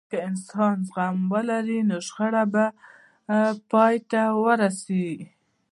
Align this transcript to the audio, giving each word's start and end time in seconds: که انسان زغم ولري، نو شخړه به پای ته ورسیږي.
که 0.11 0.17
انسان 0.29 0.75
زغم 0.89 1.17
ولري، 1.33 1.79
نو 1.89 1.97
شخړه 2.07 2.43
به 2.53 2.65
پای 3.71 3.95
ته 4.11 4.21
ورسیږي. 4.43 5.27